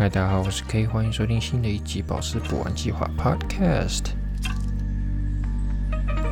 [0.00, 4.14] 嗨，大家好，我是 K，欢迎收听新的一集《宝石补完计划》Podcast。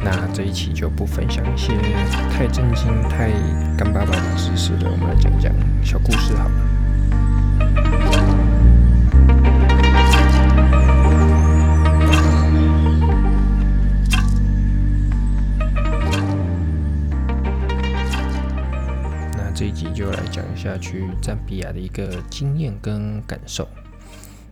[0.02, 1.76] 那这一期就不分享一些
[2.32, 3.30] 太震惊、太
[3.76, 5.52] 干巴巴的知识了，我们来讲讲
[5.84, 6.50] 小故事好了。
[19.58, 23.68] 这一集就来讲一下去赞比亚的一个经验跟感受。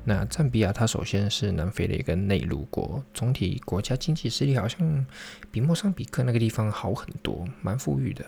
[0.02, 5.06] 那赞比亚它首先是南非的一个内陆国，总体国家经济实力好像
[5.52, 8.26] 比莫桑比克那个地方好很多，蛮富裕的。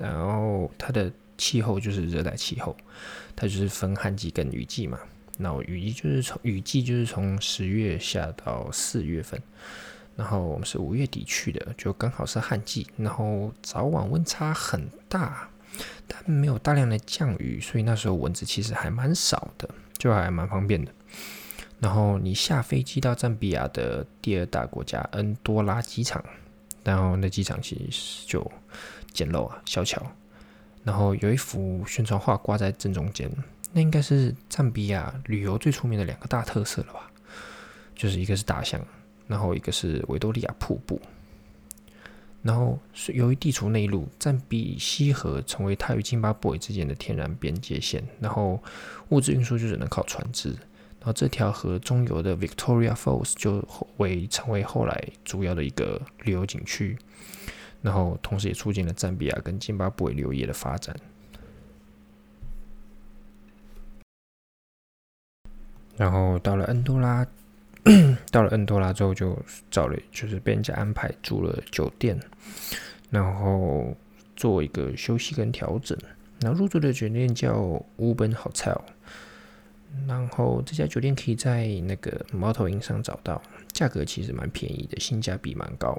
[0.00, 1.08] 然后它的
[1.38, 2.76] 气候就是热带气候，
[3.36, 4.98] 它就是分旱季跟雨季嘛。
[5.38, 9.40] 那雨季就是从雨季就是从十月下到四月份，
[10.16, 15.48] 然后我们是五月底去的，就刚好是旱季，然后早晚温差很大，
[16.06, 19.68] 但没有大量的降雨，所以那时候蚊子其实还蛮少的。
[19.96, 20.92] 就还蛮方便的。
[21.78, 26.22] 然后你下飞机到赞比亚的第二大国家恩多拉机场，
[26.82, 28.44] 然后那机场其实就
[29.12, 30.04] 简陋啊，小巧。
[30.82, 33.30] 然后有一幅宣传画挂在正中间，
[33.72, 37.10] 那应该是赞比亚旅游最出名的两个大特色了吧？
[37.94, 38.84] 就是一个是大象，
[39.28, 41.00] 然后一个是维多利亚瀑布。
[42.44, 48.62] 然后是由于地处内陆，赞比西河成为它与津巴布韦之间的天然边界线，然后
[49.08, 50.50] 物质运输就只能靠船只。
[50.50, 56.98] 然后这条河中游的 Victoria Falls 就为成为后来主要的一个旅游景区，
[57.80, 60.94] 然后同时也促进了赞比亚跟津巴布韦旅游业的发展。
[65.96, 67.26] 然后到了恩多拉。
[68.32, 69.38] 到了恩多拉之后，就
[69.70, 72.18] 找了，就是被人家安排住了酒店，
[73.10, 73.94] 然后
[74.34, 75.96] 做一个休息跟调整。
[76.40, 77.58] 然后入住的酒店叫
[77.96, 78.80] 乌本 Hotel，
[80.06, 83.40] 然后这家酒店可以在那个猫头鹰上找到，
[83.72, 85.96] 价格其实蛮便宜的，性价比蛮高。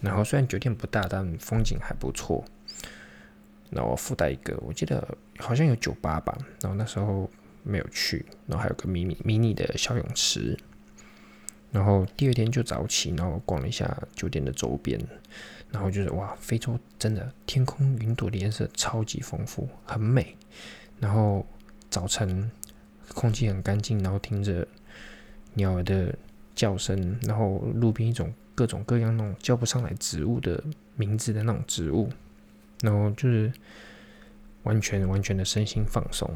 [0.00, 2.44] 然后虽然酒店不大，但风景还不错。
[3.70, 7.30] 然后附带一个，我记得好像有酒吧吧，然后那时候
[7.62, 8.26] 没有去。
[8.46, 10.58] 然后还有个迷你迷你的小泳池。
[11.72, 15.00] 然后第二天就早起，然后逛了一下酒店的周边，
[15.70, 20.36] 然后就是哇，非洲真的天空云朵的颜色超级丰富，很美。
[21.00, 21.44] 然后
[21.88, 22.50] 早晨
[23.14, 24.68] 空气很干净，然后听着
[25.54, 26.14] 鸟儿的
[26.54, 30.62] 叫声，然后路边一种各种各样那种叫不上来植物的
[30.94, 32.10] 名字的那种植物，
[32.82, 33.50] 然后就是
[34.64, 36.30] 完全完全的身心放松。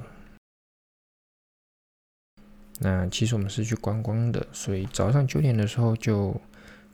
[2.88, 6.40] 那其实我们是去观光的，所以早上九点的时候就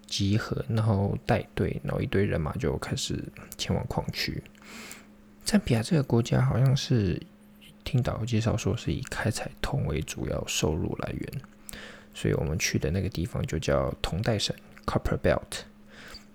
[0.06, 3.22] 集合，然后带队，然后一堆人马就开始
[3.58, 4.42] 前往矿区。
[5.44, 7.20] 赞比亚这个国家好像是
[7.84, 11.32] 听导游介绍说是以开采铜为主要收入来源，
[12.14, 15.66] 所以我们去的那个地方就叫铜带省 （Copper Belt），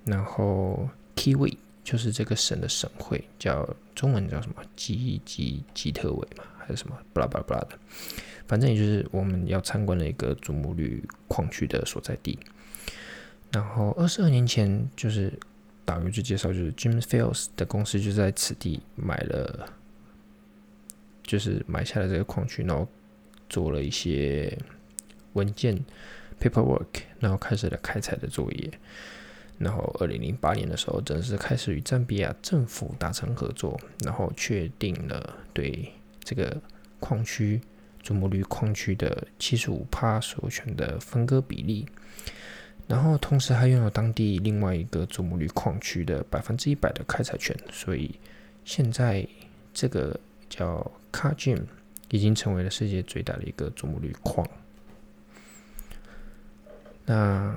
[0.06, 1.58] 然后 Kiwi
[1.88, 3.66] 就是这个省的省会，叫
[3.96, 7.80] 中文叫什么吉吉吉特韦嘛，还是什么巴拉巴拉巴拉的。
[8.46, 12.38] 反正也就是我们要参观的一个祖母绿矿区的所在地。
[13.54, 15.32] 然后二十二年前，就是
[15.86, 19.70] 导游就介绍，就是 James Fields 的公司就在此地买了，
[21.24, 22.86] 就是买下了这个矿区，然后
[23.48, 24.58] 做了一些
[25.32, 25.80] 文件
[26.38, 28.70] paperwork，然后开始了开采的作业。
[29.58, 35.92] 然后二零零八年的时候，正式开始与赞比亚政府达成合作，然后确定了对
[36.24, 36.56] 这个
[37.00, 37.62] 矿区。
[38.04, 41.86] 祖母绿矿区的七十五帕所有权的分割比例，
[42.88, 48.18] 然后同时还拥有当地另外一个祖母绿矿区的百分之一百的开采权，所以
[48.64, 49.28] 现在
[49.74, 50.18] 这个
[50.50, 51.64] 叫 k a j i m
[52.10, 54.48] 已经成为了世界最大的一个祖母绿矿。
[57.06, 57.54] 那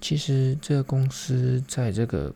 [0.00, 2.32] 其实这个公司在这个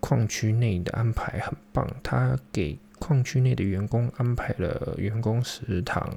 [0.00, 2.78] 矿区内的安排很棒，他给。
[3.00, 6.12] 矿区内的员工安排了员工食堂，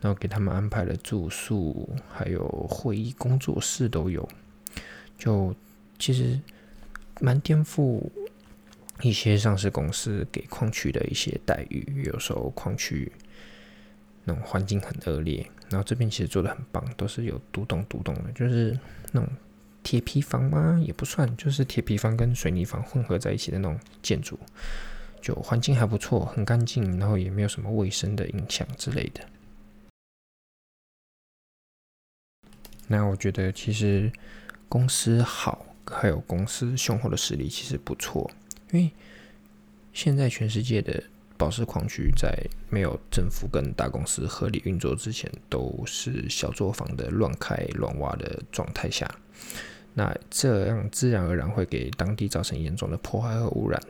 [0.00, 4.26] 然后给他们安排了住宿，还有会议工作室都有。
[5.18, 5.54] 就
[5.98, 6.40] 其实
[7.20, 8.02] 蛮颠覆
[9.02, 12.04] 一些上市公司给矿区的一些待遇。
[12.06, 13.12] 有时候矿区
[14.24, 18.74] 那种环境很恶劣，然后这边其实做的很棒，都是有独栋独栋的，就是
[19.12, 19.28] 那种
[19.82, 20.80] 铁皮房吗？
[20.84, 24.38] 也不算，就是铁皮房跟水泥房混合在一起的那种建筑。
[25.20, 29.24] 就环境还不错，很干净，然后也没有什么卫生的影响之类的。
[32.88, 34.12] 那我觉得其实
[34.68, 38.28] 公司好，还有公司雄厚的实力其实不错，
[38.72, 38.90] 因为
[39.92, 41.02] 现在全世界的
[41.38, 42.36] 宝石矿区在
[42.68, 49.08] 没有政府跟大公司合理运作之前，都是小作坊的乱开乱挖的状态下，
[49.94, 53.80] 那这样自然而然会给当地造成严重的破坏和污染。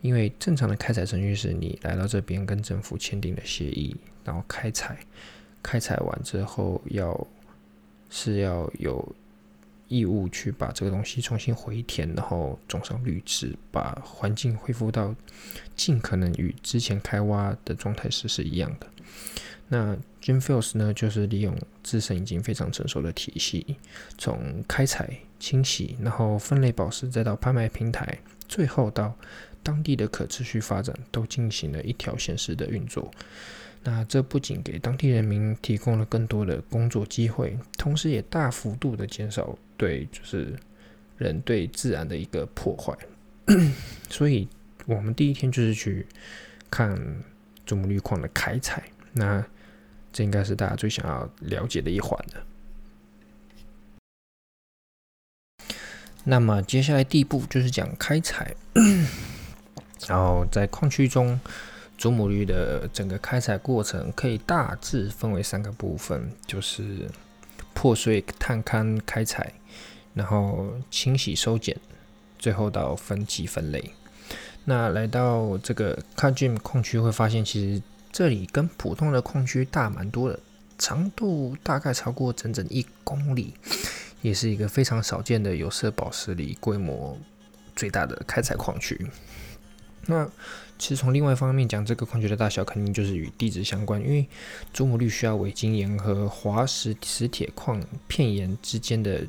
[0.00, 4.98] 因为正常的开采程序是你来到这边跟政府签订了协议，然后开采，
[5.62, 7.26] 开采完之后要
[8.10, 9.14] 是要有。
[9.90, 15.14] 义务去把这个东西重新回填，然后种上绿植，把环境恢复到
[15.74, 18.86] 尽可能与之前开挖的状态时是一样的。
[19.68, 23.76] 那 Gemfields 呢，就是利用自身已经非常成熟的体系，
[24.16, 28.18] 从开采、清洗，然后分类宝石，再到拍卖平台，
[28.48, 29.14] 最后到
[29.62, 33.10] 当地的可持续发展，都进行了一条线式的运作。
[33.84, 40.52] 那这不仅给当地人民提供了更多的工作机会，同时也大幅度的减少对就是
[41.16, 42.96] 人对自然的一个破坏。
[44.10, 44.48] 所以，
[44.86, 46.06] 我们第一天就是去
[46.70, 46.98] 看
[47.64, 48.82] 祖母绿矿的开采。
[49.12, 49.44] 那
[50.12, 52.42] 这应该是大家最想要了解的一环的。
[56.24, 58.54] 那么接下来第一步就是讲开采，
[60.06, 61.38] 然后在矿区中。
[61.98, 67.10] 祖母绿的整个开采过程可以大致分为三个部分，就是
[67.74, 69.52] 破碎、探勘、开采，
[70.14, 71.76] 然后清洗、收捡，
[72.38, 73.92] 最后到分级分类。
[74.64, 77.82] 那来到这个 k a j i m 矿区，会发现其实
[78.12, 80.38] 这里跟普通的矿区大蛮多的，
[80.78, 83.54] 长度大概超过整整一公里，
[84.22, 87.18] 也是一个非常少见的有色宝石里规模
[87.76, 89.06] 最大的开采矿区。
[90.06, 90.26] 那
[90.78, 94.26] 其实从另外一方面讲，这个矿区的大小肯定就是与地质相关，因为
[94.72, 99.22] 祖母绿需要伪晶岩和滑石磁铁矿片岩之间的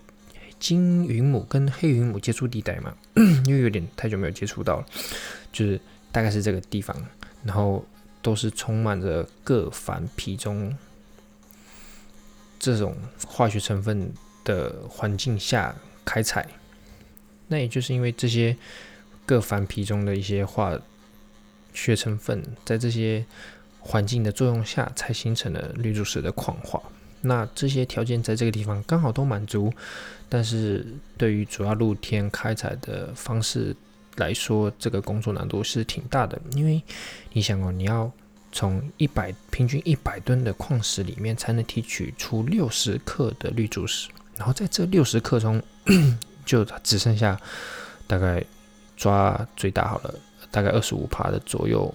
[0.58, 2.96] 金云母跟黑云母接触地带嘛，
[3.46, 4.86] 因为有点太久没有接触到了，
[5.52, 5.80] 就是
[6.12, 6.96] 大概是这个地方，
[7.44, 7.86] 然后
[8.22, 10.76] 都是充满着各繁皮中
[12.60, 12.96] 这种
[13.26, 14.12] 化学成分
[14.44, 16.48] 的环境下开采，
[17.48, 18.58] 那也就是因为这些
[19.26, 20.78] 各繁皮中的一些化
[21.74, 23.26] 学成分在这些
[23.80, 26.82] 环境的作用下，才形成了绿柱石的矿化。
[27.22, 29.72] 那这些条件在这个地方刚好都满足，
[30.28, 30.86] 但是
[31.18, 33.76] 对于主要露天开采的方式
[34.20, 36.40] 来说，这个工作难度是挺大的。
[36.52, 36.82] 因为
[37.34, 38.12] 你想哦，你要
[38.52, 45.62] 从一百平均一百吨的矿石里面，才能提取出六十克的绿柱石，然后在这六十克中，
[46.46, 47.40] 就只剩下
[48.06, 48.44] 大概
[48.96, 50.14] 抓最大好了。
[50.52, 51.94] 大概二十五帕的左右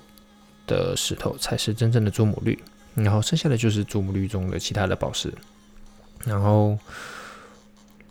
[0.64, 2.56] 的石头才是真正的祖母绿，
[2.94, 5.32] 然后剩下的就是祖母绿中的其他的宝石。
[6.24, 6.78] 然后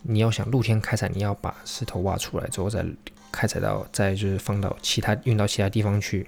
[0.02, 2.86] 你要想露天开采，你要把石头挖出来之后再
[3.34, 6.26] 开采到，再就是放到其他运到其他地方去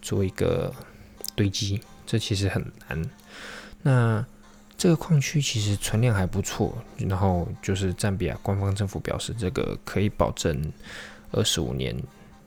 [0.00, 0.72] 做一个
[1.34, 3.10] 堆积，这其实很难。
[3.82, 4.24] 那
[4.76, 10.70] 这个矿区其实存量还不错，然后就是赞比亚官方政府表示，这个可以保证
[11.32, 11.96] 二十五年。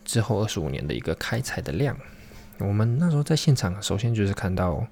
[0.04, 1.98] 之后二十五年的一个开采的量，
[2.58, 4.86] 我们那时候在现场，首先就是看到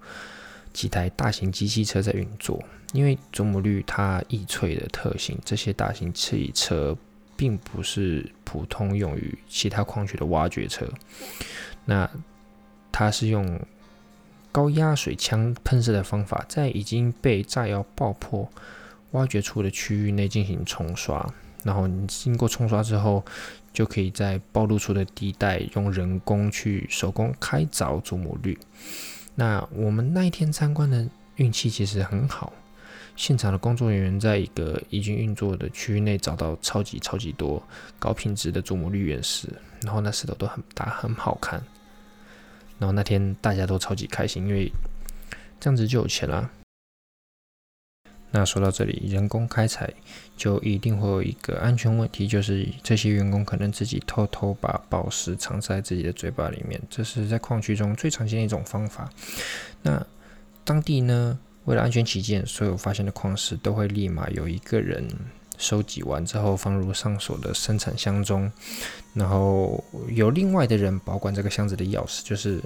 [0.73, 2.61] 几台大型机器车在运作。
[2.93, 6.97] 因为祖母绿它易脆的特性，这些大型汽车
[7.37, 10.87] 并不是普通用于其他矿区的挖掘车，
[11.85, 12.11] 那
[12.91, 13.61] 它是用
[14.53, 18.49] 高压水枪喷射的方法，在已经被炸药爆破
[19.13, 21.33] 挖掘出的区域内进行冲刷，
[21.63, 23.25] 然后你经过冲刷之后。
[23.75, 28.57] 就可以在暴露出的地带用人工去手工开凿祖母绿。
[29.35, 31.05] 那我们那一天参观的
[31.35, 32.53] 运气其实很好，
[33.17, 37.63] 现场的工作人员在一个已经运作的区域内找到超级超级多
[37.99, 39.49] 高品质的祖母绿原石，
[39.83, 41.63] 然后那石头都很大很好看。
[42.79, 44.71] 然后那天大家都超级开心，因为
[45.61, 46.51] 这样子就有钱了。
[48.33, 49.95] 那说到这里，人工开采
[50.37, 59.09] 就一定会有一个安全问题，就是这些员工可能自己偷偷把宝石藏在自己的嘴巴里面，这是在矿区中最常见的一种方法。
[59.83, 60.05] 那
[60.65, 65.09] 当地呢，为了安全起见，所有发现的矿石都会立马有一个人
[65.59, 68.51] 收集完之后放入上锁的生产箱中，
[69.13, 72.61] 然后有另外的人保管这个箱子的钥匙，就是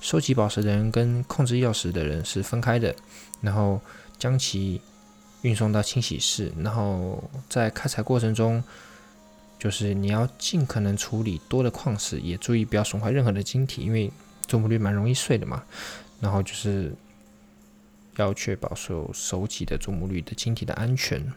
[0.00, 2.94] 收集宝石的人跟控制钥匙的人是分开的，
[3.40, 3.80] 然后
[4.18, 4.80] 将其。
[5.42, 8.62] 运送到清洗室，然后在开采过程中，
[9.58, 14.12] 就是你要尽可能处理多的矿石，也注意不要损坏任何的晶体，因为
[14.46, 15.62] 祖母绿蛮容易碎的嘛。
[16.20, 16.92] 然后就是
[18.16, 21.32] 要确保所有收集的祖母绿的晶体的安全。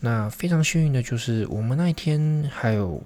[0.00, 3.00] 那非常幸运的就是我们那一天还有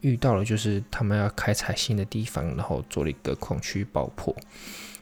[0.00, 4.34] 遇到了就是他们要开采新的地方，然后做了一个矿区爆破，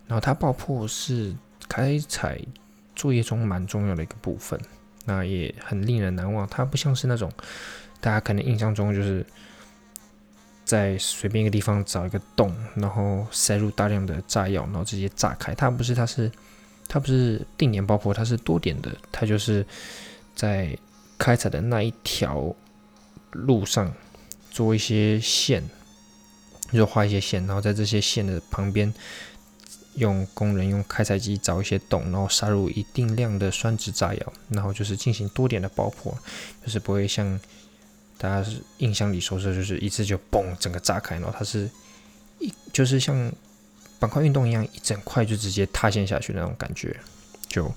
[0.06, 1.34] 然后它爆破是
[1.68, 2.38] 开采
[2.94, 4.60] 作业中蛮重要的一个部分，
[5.04, 6.46] 那也很令人难忘。
[6.48, 7.30] 它不像是那种
[8.00, 9.24] 大家可能印象中就是
[10.66, 15.54] 在随便一个地方找一个洞，然后塞入大量的炸药，然后直接炸开。
[15.54, 16.30] 它不是，它是
[16.86, 19.64] 它不是定点爆破，它是多点的，它就是
[20.34, 20.76] 在
[21.16, 22.54] 开采的那一条
[23.30, 23.90] 路上。
[24.48, 25.62] 做一些线，
[26.72, 28.90] 就画一些线，然后在这些线的旁边，
[29.96, 36.16] 用工人用开采机凿一些洞，然后撒入一定量的酸质炸药，然后就是进行多点的爆破，
[36.64, 37.38] 就是不会像
[38.18, 41.70] 大家是印象里说的，就是一次就嘣整个炸开，然后它是
[42.38, 43.32] 一就是像
[43.98, 46.98] 板块运动一样，一整块就直接塌陷下去那种感觉，
[47.48, 47.72] 就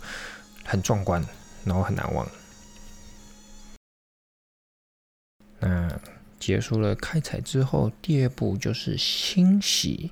[0.63, 1.25] 很壮观，
[1.65, 2.29] 然后很难忘。
[5.59, 5.99] 那。
[6.39, 10.09] 结束了开采之后，第二步就是清洗。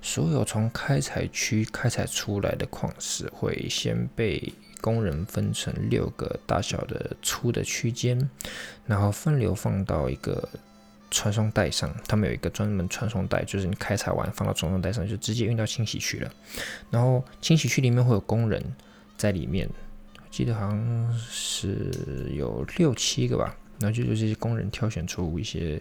[0.00, 8.28] 所有从开采区开采出来的矿石会先被工人分成六个大小的粗的区间，
[8.86, 10.48] 然后分流放到一个
[11.10, 11.94] 传送带上。
[12.06, 16.30] 他们有一个专门传送带，就是你开采完放到传送带上，就直接运到清洗区了。
[16.90, 18.62] 然后清洗区里面会有工人
[19.16, 19.68] 在里面，
[20.16, 23.56] 我记得好像是有六七个吧。
[23.80, 25.80] 然后就是这些工人挑选出一些，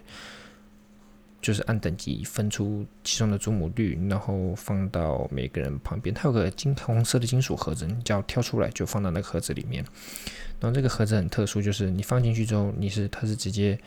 [1.42, 6.14] 就是按等级分出其中的祖母绿，然后放到每个人旁边。
[6.14, 9.84] 它有个金红色的金属盒子，你只要挑出来就放到那个盒子里面。
[10.60, 13.80] 然后这个盒子很特殊，就是你放进去之后，你是它是直接，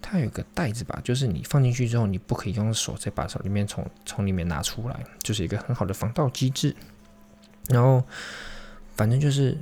[0.00, 6.74] 它有个袋子吧，就是你放进去之后，你不可以用手再把手里面从从里面拿出来，就是一个很好的防盗机制。
[7.68, 8.02] 然后
[8.94, 9.56] 反正就是。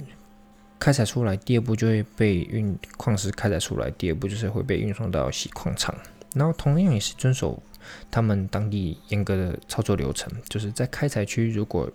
[0.76, 5.94] 开采出来，第二步就会被运矿石开采出来，第二步就是会被运送到洗矿场，
[6.34, 7.62] 然后同样也是遵守
[8.10, 11.90] 他们当地严格的操作流程，就是在开采区如果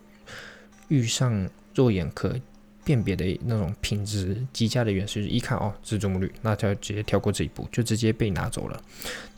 [0.87, 2.35] 遇上肉眼可
[2.83, 8.81] 辨别的那种品质极佳的原石，一看哦，是祖母绿，那就直接跳过这一步，就直接被拿走了，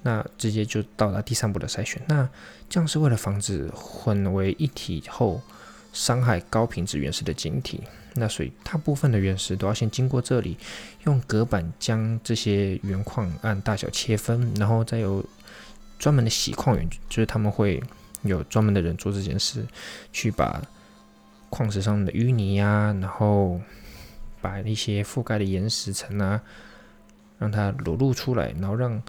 [0.04, 2.30] 那直接就到达第三步的筛选，那
[2.70, 5.42] 这样是为了防止混为一体后
[5.92, 7.82] 伤害高品质原石的晶体。
[8.14, 10.58] 那所以大部分的原石都要先经过这里，
[11.06, 15.24] 用隔板将这些原矿按大小切分，然后再有
[15.98, 17.82] 专门的洗矿员，就是他们会
[18.24, 19.66] 有专门的人做这件事，
[20.12, 20.62] 去把
[21.50, 23.62] 矿石上的淤泥呀，然后
[24.42, 26.42] 把一些覆盖的岩石层啊，
[27.40, 29.02] 让它裸露出来，然后让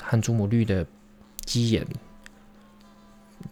[0.00, 0.86] 含祖母绿的
[1.44, 1.86] 基眼，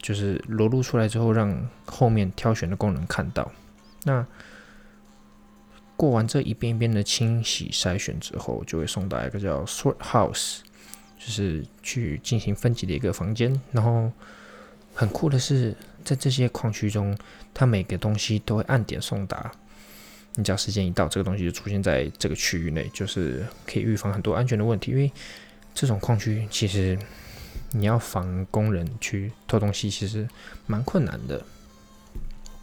[0.00, 3.50] 就是裸露出来之后，让后面挑选的工人看到。
[4.04, 4.26] 那
[5.96, 10.58] 过完这一遍一遍的清洗筛选之后，就会送到一个叫 sort house，
[11.18, 13.60] 就是去进行分级的一个房间。
[13.70, 14.10] 然后
[14.92, 15.74] 很酷的是，
[16.04, 17.16] 在这些矿区中，
[17.54, 19.50] 它每个东西都会按点送达。
[20.34, 24.90] 你只要时间一到，这个东西就出现在这个区域内，就是可以预防很多安全的问题。
[24.90, 25.10] 因为
[25.72, 26.98] 这种矿区其实
[27.74, 30.28] 你要防工人去偷东西，其实
[30.66, 31.44] 蛮困难的，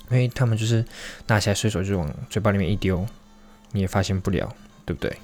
[0.09, 0.85] 因为他们就是
[1.27, 3.05] 拿起来随手就往嘴巴里面一丢。
[3.73, 4.53] 你也发现不了，
[4.85, 5.17] 对不对？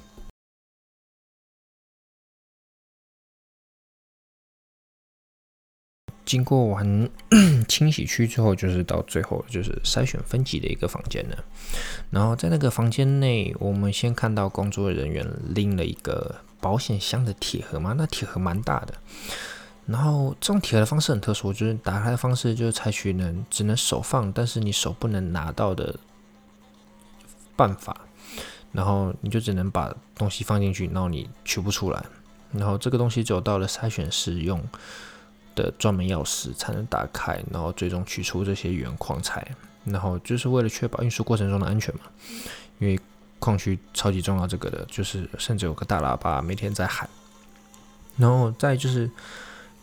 [6.23, 7.09] 经过完
[7.67, 11.43] 清洗区之后，就是到最后就是筛选分级的一个房间了。
[12.09, 18.93] 然后在那个房间内，我们先看到工作人员拎了一个保险箱的铁盒嘛，那铁盒蛮大的。
[19.87, 25.95] 然后这种铁盒的方式很特殊，就是打开的方式就是采取能只能手放，但是你手不能拿到的
[27.55, 27.95] 办法。
[28.73, 32.05] 然后你就只能把东西放进去，然后你取不出来。
[32.51, 34.61] 然后这个东西只有到了筛选室用
[35.55, 39.47] 的专门钥匙才能打开，然后最终取出这些原矿材。
[39.85, 42.01] 然后就是为了确保运输过程中的安全嘛，
[42.79, 42.99] 因为
[43.39, 47.09] 矿区超级重要，这个的就是甚至有个大喇叭每天在喊。
[48.17, 49.09] 然后再就是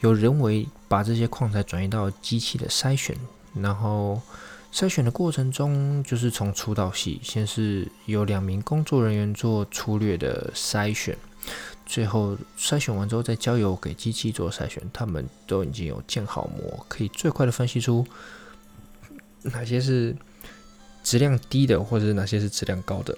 [0.04, 3.16] 有人为把这些矿材转移到机器的筛选，
[3.54, 4.20] 然后。
[4.70, 11.16] 筛选的过程中，就是从粗到细，先是有两名工作人员做粗略的筛选，
[11.86, 14.82] 最后筛选完之后再交由给机器做筛选。
[14.92, 18.04] 他们都已经有建好模，可以最快的分析出
[19.42, 20.16] 哪些是
[21.04, 23.16] 质量低的，或者是哪些是质量高的。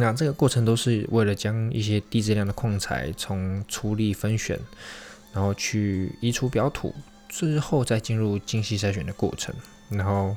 [0.00, 4.58] 那这个过程都是为了将一些低质量的矿材从粗粒分选，
[5.32, 6.94] 然后去移除表土。
[7.32, 9.54] 之后再进入精细筛选的过程，
[9.88, 10.36] 然后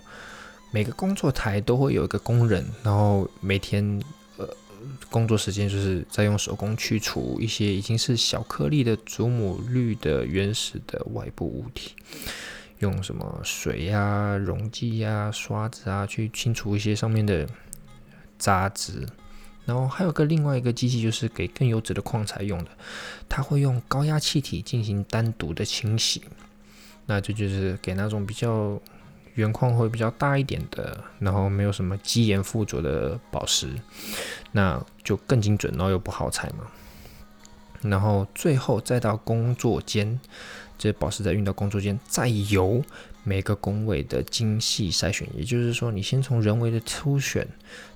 [0.70, 4.00] 每个工作台都会有一个工人，然后每天
[4.38, 4.48] 呃
[5.10, 11.96] 工作时间就是在用手工去除一些已经是小颗粒的祖母绿的原始的外部物体，
[12.78, 17.50] 用什么水呀、溶剂呀、刷子啊去清除一些上面的
[18.38, 19.08] 杂质。
[19.66, 22.72] 然后还有个另外一个机器，就是给更优质的矿材用的，
[23.30, 26.22] 它会用高压气体进行单独的清洗。
[27.06, 28.80] 那这就是给那种比较
[29.36, 33.70] 原矿会比较大一点的，然后没有什么基岩附着的宝石，
[34.52, 36.66] 那就更精准，然后又不好采嘛。
[37.82, 40.20] 然后最后再到工作间，
[40.78, 42.82] 这宝石再运到工作间，再由
[43.24, 45.28] 每个工位的精细筛选。
[45.36, 47.48] 也就是说，你先从人为的初选。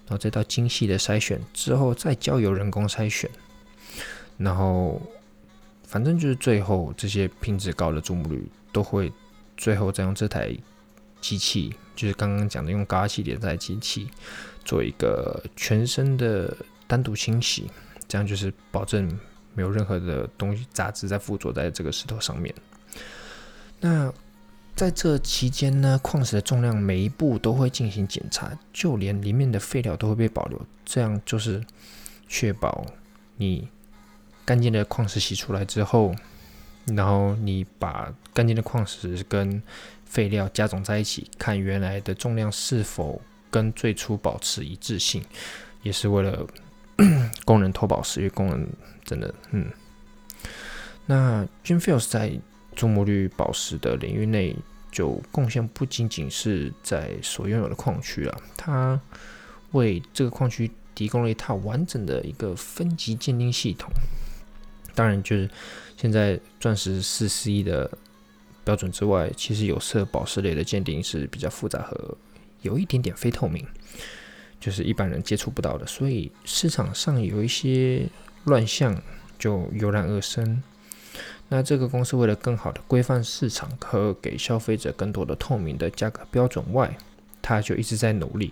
[0.10, 3.29] 然后再到精细的筛选之后，再交由人工筛选，
[4.38, 5.01] 然后
[5.84, 9.12] 反正就是最后这些品质高的祖母绿都会
[9.57, 10.55] 最后再用这台
[11.19, 14.10] 机器，就是刚刚讲的用高压气连载机器
[14.63, 16.55] 做一个全身的
[16.88, 17.69] 单独清洗，
[18.07, 19.05] 这样就是保证
[19.53, 22.55] 没有任何的东西杂质在附着在这个石头上面。
[23.81, 24.10] 那。
[24.77, 31.65] 在这期间呢，矿石的重量每一步都会进行检查，就连里面的废料都会被保留，这样就是
[32.27, 32.86] 确保
[33.38, 33.67] 你
[34.46, 36.13] 干净的矿石洗出来之后，
[36.86, 39.60] 然后你把干净的矿石跟
[40.05, 43.19] 废料加总在一起，看原来的重量是否
[43.50, 45.25] 跟最初保持一致性，
[45.81, 46.46] 也是为了
[47.43, 48.69] 工人偷宝石，因为工人
[49.03, 49.72] 真的，嗯，
[51.07, 52.39] 那 j i m f i e l s 在。
[52.77, 54.55] 祖母绿宝石的领域内，
[54.91, 58.98] 就贡献不仅仅是在所拥有的矿区了，它
[59.72, 63.91] 为这个矿区提供了一套完整的一个分级鉴定系统。
[64.93, 65.50] 当然，就是
[65.98, 67.91] 现在钻石四 C 的
[68.63, 72.15] 标准之外，其实有色宝石类的鉴定是比较复杂和
[72.62, 73.65] 有一点点非透明，
[74.60, 78.07] 就是一般人接触不到的，所以市场上有一些
[78.46, 79.01] 乱象
[79.39, 80.62] 就油然而生。
[81.50, 86.97] 那这个公司为了更好的规范市场和给消费者更多的透明的价格标准外，
[87.41, 88.51] 它就一直在努力。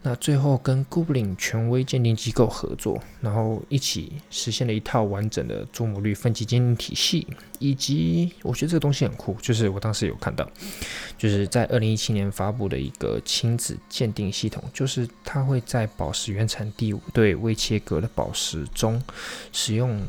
[0.00, 7.26] 那最后跟 Googling 权威鉴定机构合作，然后一起实现了一套完整的祖母绿分级鉴定体系，
[7.58, 10.48] 以及我觉得这个东西很酷，就是我当时有看到，
[11.18, 19.02] 就是在二零一七年发布的一个亲子鉴定系统，就是它会在宝石原产地对未切割的宝石中
[19.52, 20.00] 使用。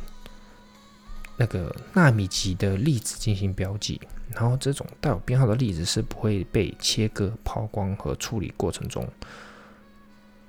[1.41, 4.01] 那个纳米级的粒子进行标记，
[4.35, 9.07] 然后这种带有编号的粒子是不会被切割、抛光和处理过程中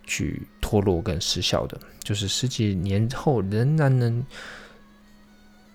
[0.02, 4.26] 去脱落跟失效的，就是十几年后仍然能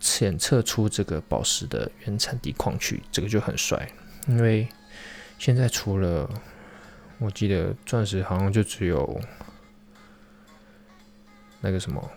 [0.01, 3.89] 检测出这个宝石的原产地矿区，这个就很帅。
[4.27, 4.67] 因为
[5.39, 6.29] 现在除了
[7.19, 9.17] 我记得钻石好像就只有
[11.61, 12.11] 那个什么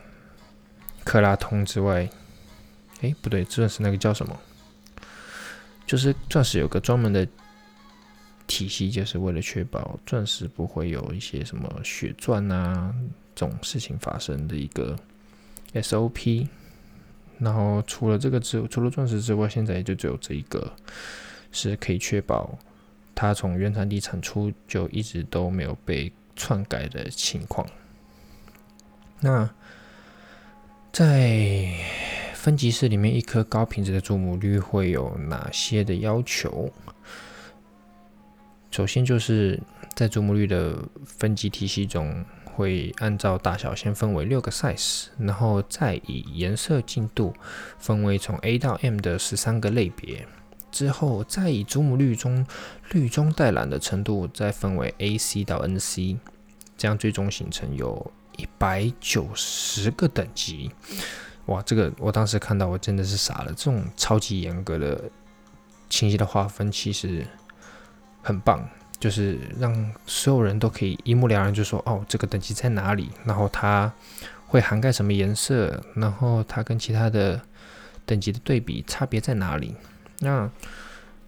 [1.05, 2.11] 克拉通之外。
[3.01, 4.39] 哎，不对，钻石那个叫什么？
[5.87, 7.27] 就是钻石有个专门的
[8.47, 12.95] 体系，就是为了确保钻石不会有一些什么血钻啊
[13.35, 14.97] 这种事情发生的一个
[15.75, 16.47] SOP。
[17.39, 20.73] 然后除了这个之，除了钻石之外，现在就只有这一个
[21.53, 22.59] 是可以确保
[23.15, 27.67] 它从原产地产出就一直都没有被篡改的情况。
[29.21, 29.49] 那
[30.93, 31.73] 在
[32.49, 36.73] 分级室里面一颗高品质的祖母绿会有哪些的要求？
[38.71, 39.61] 首先就是
[39.95, 47.35] 在祖母绿的分级体系中，会按照大小先分为六个 size，然后再以颜色进度
[47.79, 50.27] 分为从 A 到 M 的十三个类别，
[50.73, 52.47] 之后再以祖母绿中
[52.93, 56.17] 绿中带蓝的程度再分为 A、C 到 N、C，
[56.79, 60.71] 这样最终形成有一百九十个等级。
[61.49, 63.47] 哇，这个我当时看到我真的是傻了。
[63.49, 65.03] 这种超级严格的、
[65.89, 67.27] 清晰的划分其实
[68.23, 68.61] 很棒，
[69.01, 73.91] 就是让所有人都可以一目了然，就说哦，这个等级在哪里，然后它
[74.47, 77.41] 会涵盖什么颜色，然后它跟其他的
[78.05, 79.75] 等级的对比差别在哪里。
[80.19, 80.51] 那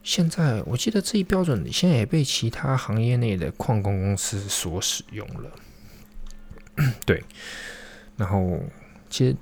[0.02, 5.50] 现在我记得这一标准现在也被其他行业内的矿工公司所使用了。
[7.06, 7.24] 对，
[8.18, 8.60] 然后
[9.08, 9.34] 其实。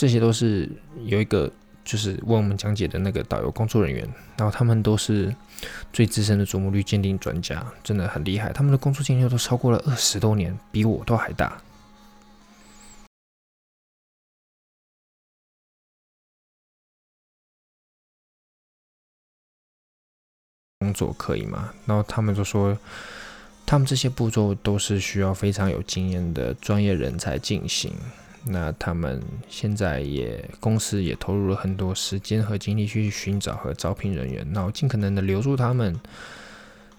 [0.00, 0.66] 这些都是
[1.04, 1.52] 有一个
[1.84, 4.08] 就是为我们讲解的那个导游工作人员，
[4.38, 5.36] 然后他们都是
[5.92, 8.50] 最资深的祖母绿鉴定专家，真的很厉害。
[8.50, 11.62] 他们的工作经验都超过了二十多年，比我都还大。
[20.78, 21.74] 工作可以吗？
[21.84, 22.78] 然后他们就说。
[23.66, 27.94] 他们这些步骤都是需要非常有经验的专业人才进行。
[28.44, 35.94] 那他们现在也公司也投入了很多时间和精力去寻找和招聘人员，然后尽可能的留住他们。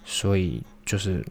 [0.05, 1.25] 所以就是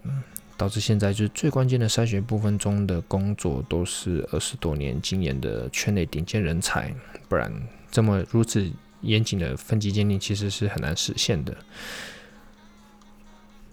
[0.56, 6.92] 导致现在就是最关键的筛选部分中的工作都是二十多年经验的圈内顶尖人才，
[7.28, 7.52] 不然
[7.90, 8.68] 这么如此
[9.02, 11.56] 严谨的分级鉴定其实是很难实现的。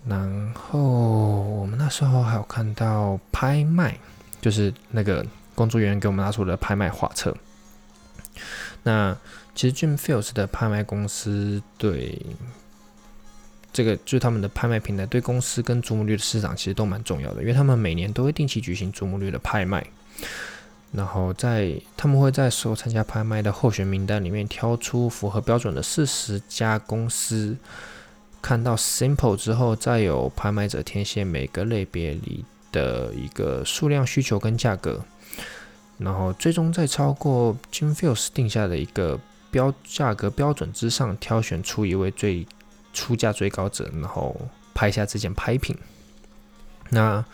[0.08, 3.98] 然后我们那时候还有看到拍卖，
[4.40, 5.26] 就是那个。
[5.58, 7.36] 工作人员给我们拿出了拍卖画册。
[8.84, 9.18] 那
[9.56, 12.22] 其实 Jim Fields 的拍卖公司对
[13.74, 19.84] 这个就是他们的拍卖平台对公司跟祖母绿的市场其实都蛮重要的，因为他们每年都会定期举行祖母绿的拍卖，
[20.92, 27.58] 然后在他们会在所有参加拍卖的候选名单里面挑出符合标准的四十家公司，
[28.42, 35.04] 看到 Simple 之后，再有拍卖者填写每个类别里的一个数量需求跟价格。
[35.98, 42.46] 然后最终在超过 Jim Fields 定下的一个标价格标准之上，挑选出一位最
[42.94, 44.36] 出价最高者，然后
[44.76, 45.76] 拍下这件拍品。
[46.90, 47.26] 那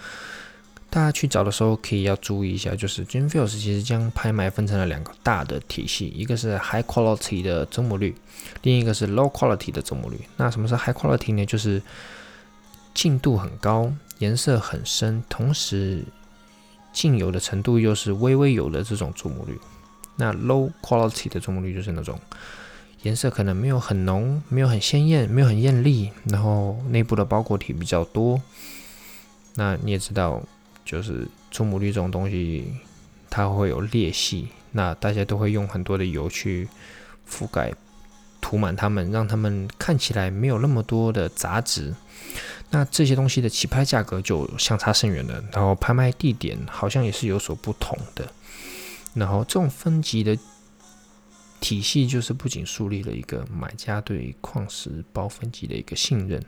[0.89, 8.15] 大家去找的时候，可以要注意一下，就是 Jim Fields 其实将拍卖分成了两个大的体系，一个是 High Quality 的增母率，
[8.62, 10.22] 另一个是 Low Quality 的增母率。
[10.38, 11.46] 那什么是 High Quality 呢？
[11.46, 11.82] 就是
[12.93, 13.91] 净度很高，
[14.23, 16.01] 颜色很深，同时
[16.93, 19.59] 净油的程度又是微微有的这种祖母绿，
[20.15, 22.17] 那 low quality 的祖母绿就是那种
[23.01, 28.41] 颜色可能没有很浓，没有很鲜艳，没有很艳丽，然后内部的包裹体比较多。
[29.55, 30.41] 那你也知道，
[30.86, 32.65] 就是祖母绿这种东西，
[33.29, 36.69] 它会有裂隙，那大家都会用很多的油去
[37.29, 37.73] 覆盖、
[38.39, 41.93] 涂满它们，让它们看起来没有那么多的杂质。
[42.69, 48.28] 那这些东西的起拍价格就相差甚远了，然后拍卖地点好像也是有所不同的。
[49.13, 50.36] 然后这种分级的
[51.60, 56.43] 体系，就是不仅树立了一个买家对矿石包分级的一个信任，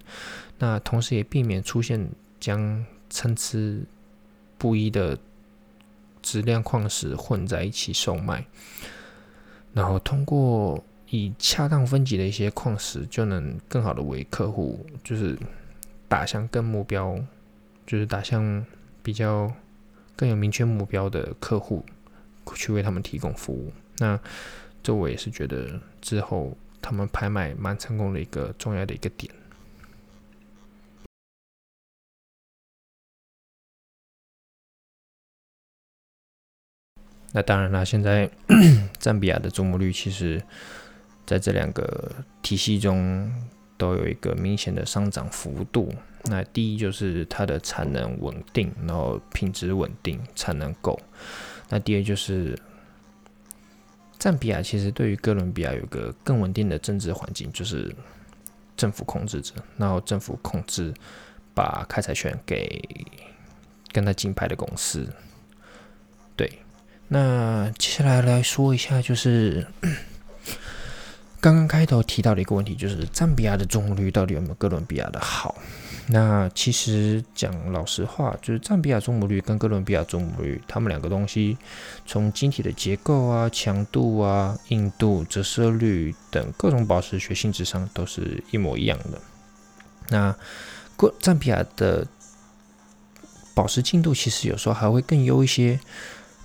[0.57, 3.85] 那同时也避免出现将参差
[4.57, 5.15] 不一的
[6.23, 8.43] 质量矿石混在一起售卖。
[9.73, 15.37] 然后通过以恰当分级的一些矿石，就能更好的为客户就是。
[16.07, 17.17] 打向更目标，
[17.85, 18.65] 就是打向
[19.01, 19.51] 比较
[20.15, 21.83] 更有明确目标的客户，
[22.55, 23.73] 去为他们提供服务。
[23.97, 24.19] 那
[24.83, 29.33] 这我也是觉得之后他们拍卖蛮成功的一个重要的一个点。
[37.31, 38.29] 那当然啦，现在
[38.99, 40.41] 赞比亚的注目率其实
[41.25, 43.49] 在这两个体系中。
[43.77, 45.93] 都有一个明显的上涨幅度。
[46.23, 50.99] 那第一就是它的产能稳定，然后品质稳定，产能够。
[51.69, 52.57] 那第二就是
[54.17, 57.95] 赞比亚其实对于哥伦比亚有个更稳定的政治环境，就是
[58.75, 60.93] 政府控制着，然后政府控制
[61.53, 62.83] 把开采权给
[63.91, 65.07] 跟他竞拍的公司。
[66.35, 66.51] 对，
[67.07, 69.67] 那接下来来说一下就是。
[71.45, 75.53] 刚刚开头提到的一个问题，就是赞比亚的中目率到底有没有哥伦比亚的好？
[76.07, 81.55] 那其实讲老实话，就是赞比亚中母率跟哥伦比亚中母率，它们两个东西
[82.03, 89.21] 从晶体的结构啊、强度啊、硬度、折射率等各种宝石学性质上都是一模一样的。
[90.09, 90.35] 那
[90.97, 92.07] 哥赞比亚的
[93.53, 95.79] 宝石净度其实有时候还会更优一些。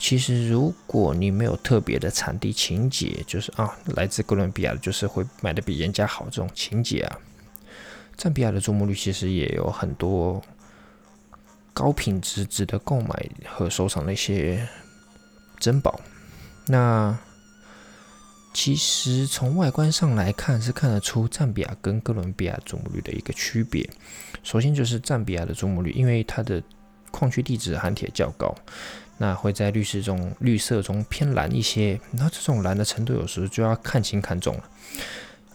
[0.02, 7.18] 其实，如果你没有特别的产地情节，就是啊，来自哥伦比亚的，就是会买的比人家好这种情节啊。
[8.16, 10.42] 赞比亚的注目率其实也有很多
[11.74, 14.66] 高品质值得购买和收藏的一些
[15.58, 16.00] 珍宝。
[16.66, 17.16] 那
[18.54, 23.88] 其实从外观上来看，是看得出赞比亚跟哥伦比亚祖母绿的一个区别。
[24.42, 26.62] 首先就是赞比亚的祖母绿，因为它的
[27.10, 28.54] 矿区地质含铁较高。
[29.22, 32.00] 那会在绿色中，绿色中偏蓝一些。
[32.12, 34.64] 那这种蓝的程度，有时候就要看清看重了。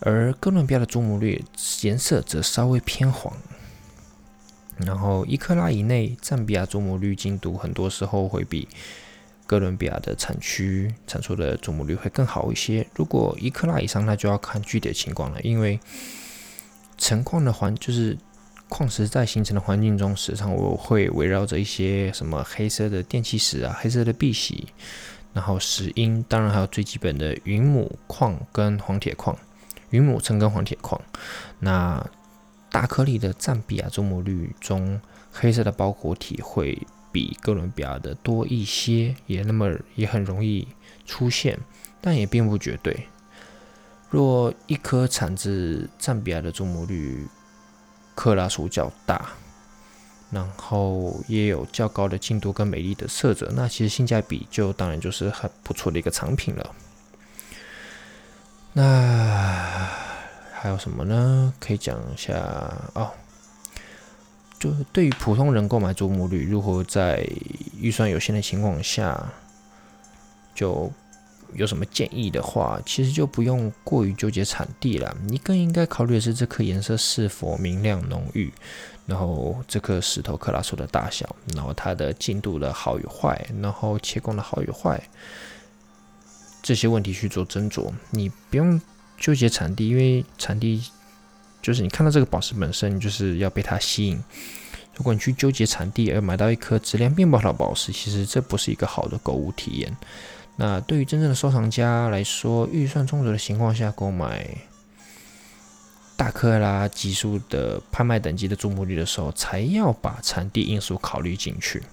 [0.01, 1.43] 而哥伦比亚的祖母绿
[1.81, 3.35] 颜色则稍微偏黄。
[4.77, 8.67] 然后一克拉以内，赞比亚祖母绿精度很多时候会比
[9.47, 12.85] 哥伦比亚的产区产出的祖母绿会更好一些。
[12.93, 15.79] 如果一克拉以上，那就要看具体的情况了，因为
[16.99, 18.15] 成矿的环就是。
[18.67, 24.67] 矿石在形成的环境中，时常我会围绕着一些什么黑色的电气石啊、黑色的碧玺，
[25.33, 29.37] 然后石英，当然还有最基本的云母矿跟黄铁矿，
[29.91, 30.99] 云母层跟黄铁矿。
[31.59, 32.05] 那
[32.71, 34.99] 大颗粒的赞比亚祖母绿中
[35.31, 36.77] 黑色的包裹体会
[37.11, 40.67] 比哥伦比亚的多一些，也那么也很容易
[41.05, 41.57] 出现，
[42.01, 43.07] 但也并不绝对。
[44.09, 47.25] 若一颗产自赞比亚的祖母绿
[48.15, 49.33] 克拉数较大，
[50.31, 56.75] 然后也有较高的净度跟美丽的色泽，那其实性价比就当然就是很不错的一个产品了。
[58.73, 59.87] 那
[60.53, 61.53] 还有什么呢？
[61.59, 62.33] 可以讲一下
[62.93, 63.11] 哦。
[64.57, 67.27] 就对于普通人购买祖母绿，如何在
[67.77, 69.31] 预算有限的情况下，
[70.55, 70.91] 就
[71.55, 75.15] 有什么建议的话，其实就不用过于纠结产地了。
[75.27, 78.51] 你更应该考虑的是这颗颜色是否明亮浓郁，
[79.05, 85.01] 然后这颗石头克拉数的大小，然后它的净度的好与坏，然后切工的好与坏，
[86.61, 87.91] 这些问题去做斟酌。
[88.11, 88.79] 你不用
[89.17, 90.83] 纠结产地，因为产地。
[91.61, 94.23] 就是你看到这个宝石本身，你就是要被它吸引。
[94.95, 99.97] 如果你去纠结产地而买到一颗质量并不好的宝石，其实这不是一个好的购物体验。
[100.55, 104.47] 那对于真正的收藏家来说，预算充足的情况下购买
[106.15, 111.83] 大克拉级数的拍卖等级的祖母绿的时候，才要把产地因素考虑进去。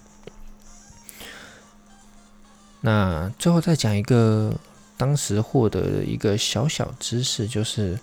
[2.81, 4.53] 那最后再讲一个
[4.97, 7.99] 当时获得的一个小小知识，就是。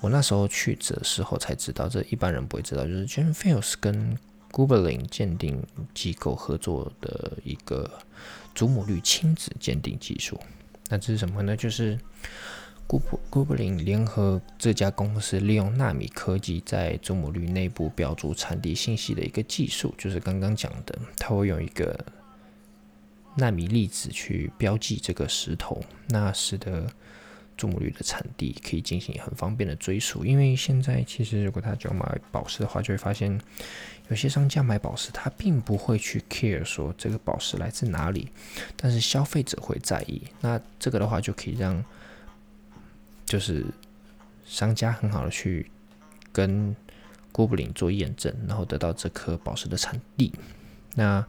[0.00, 4.18] 我那时候去的时候才知道，这一般人不会知道，就是 Jane Fields 跟
[4.54, 5.60] Gobelin 鉴定
[5.92, 7.90] 机构合作的一个
[8.54, 10.38] 祖母绿亲子鉴定技术。
[10.88, 11.56] 那这是什么呢？
[11.56, 11.98] 就是
[12.86, 21.98] Gob Gobelin 联合这家公司，利用纳米科技在祖母绿内部标注产地信息的一个技术，就是刚刚讲的，它会用一个
[23.34, 26.86] 纳米粒子去标记这个石头，那使得
[27.56, 33.40] 祖母绿的产地可以进行很方便的追溯，因为现在其实如果他就要买宝石的话，就会发现
[34.08, 38.28] 有些商家买宝石，他并不会去 care 说这个宝石来自哪里，
[38.76, 40.22] 但是消费者会在意。
[40.40, 41.82] 那这个的话就可以让
[43.24, 43.64] 就是
[44.44, 45.70] 商家很好的去
[46.32, 46.76] 跟
[47.32, 50.32] 郭布林做验证，然后得到这颗宝石的产地。
[50.94, 51.24] 那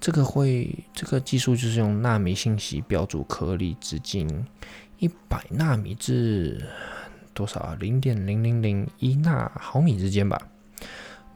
[0.00, 4.46] 这个会这个技术就是用纳米信息标注颗粒直径。
[4.98, 6.66] 一百纳米至
[7.32, 7.76] 多少啊？
[7.78, 10.36] 零点零零零一纳毫米之间吧。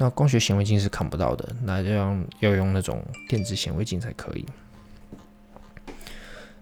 [0.02, 4.44] 那光学显微镜是看不到的，那要用要用那种电子显微镜才可以。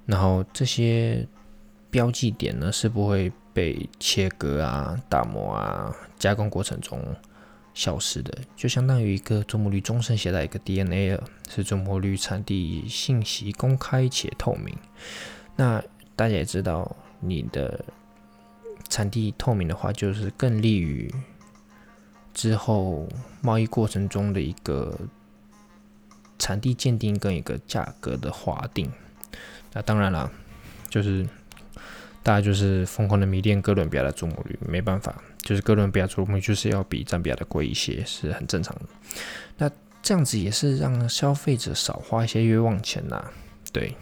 [0.05, 1.27] 然后这些
[1.89, 7.03] 标记点呢是不会被切割啊、打磨啊、加工过程中
[7.73, 14.77] 消失的，就相当于一个祖母绿终身携带一个 DNA 了，是祖母绿产地信息公开且透明。
[15.57, 15.83] 那
[16.15, 17.83] 大家也知道，你的
[18.91, 21.11] 产地透明的话，就是更利于
[22.33, 23.09] 之后
[23.41, 24.99] 贸易过程中的一个
[26.39, 28.91] 产地鉴定跟一个价格的划定。
[29.73, 30.31] 那当然了，
[30.89, 31.27] 就是
[32.23, 38.83] 大家就是疯狂的迷恋哥伦比亚的祖母绿，没办法，就是哥伦比亚祖母绿就是要比赞比亚的贵一些，是很正常的。
[39.59, 39.71] 那
[40.03, 43.25] 这样子也是让消费者少花一些冤枉钱呐，
[43.73, 43.95] 对。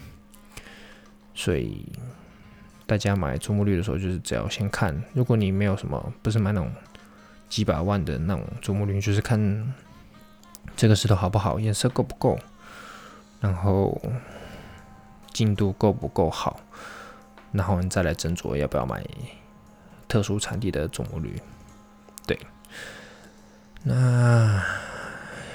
[1.34, 1.86] 所以
[2.84, 6.72] 大家买祖母绿的时候，就是只要先看，如果你没有什么，不是买那种
[7.48, 9.74] 几百万的那种祖母绿，就是看
[10.76, 12.38] 这个石头好不好，颜色够不够，
[13.40, 14.00] 然后
[15.32, 16.60] 净度够不够好，
[17.52, 19.04] 然后你再来斟酌要不要买
[20.06, 21.40] 特殊产地的祖母绿。
[22.26, 22.38] 对，
[23.82, 24.62] 那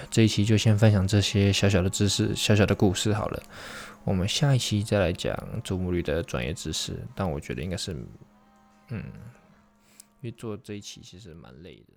[0.09, 3.43] 这一期就先分享这些小小的知识、小小的故事好了。
[4.03, 7.95] 我们下一期再来讲祖母绿的专业知识，但我觉得应该是，
[8.89, 9.03] 嗯，
[10.23, 11.93] 因为做这一期其实蛮累的。